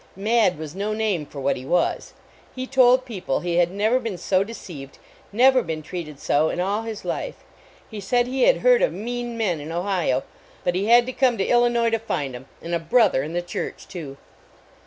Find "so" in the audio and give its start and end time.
4.17-4.43, 6.19-6.49